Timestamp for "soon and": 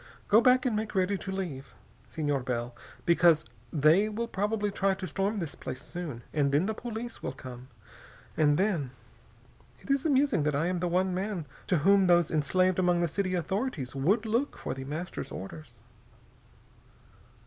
5.83-6.51